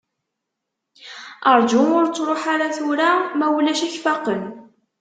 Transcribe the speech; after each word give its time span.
Rju, 1.57 1.81
ur 1.97 2.05
ttruḥ 2.07 2.41
ara 2.53 2.67
tura, 2.75 3.09
ma 3.37 3.47
ulac 3.57 3.79
ad 3.85 3.91
k-faqen. 3.93 4.41